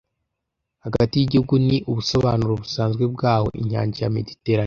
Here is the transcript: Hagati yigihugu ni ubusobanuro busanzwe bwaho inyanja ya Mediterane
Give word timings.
Hagati 0.83 1.13
yigihugu 1.17 1.55
ni 1.67 1.77
ubusobanuro 1.89 2.53
busanzwe 2.61 3.03
bwaho 3.13 3.47
inyanja 3.61 3.99
ya 4.03 4.13
Mediterane 4.17 4.59